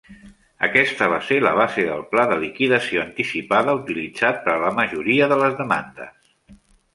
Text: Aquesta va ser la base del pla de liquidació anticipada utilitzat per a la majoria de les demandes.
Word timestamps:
Aquesta 0.67 1.09
va 1.11 1.17
ser 1.25 1.35
la 1.43 1.51
base 1.59 1.83
del 1.89 2.01
pla 2.13 2.23
de 2.31 2.37
liquidació 2.43 3.03
anticipada 3.03 3.77
utilitzat 3.81 4.41
per 4.49 4.55
a 4.55 4.59
la 4.65 4.73
majoria 4.81 5.29
de 5.35 5.39
les 5.45 5.55
demandes. 5.63 6.35